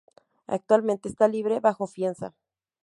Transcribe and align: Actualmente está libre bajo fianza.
Actualmente 0.47 1.07
está 1.07 1.27
libre 1.27 1.59
bajo 1.59 1.85
fianza. 1.85 2.33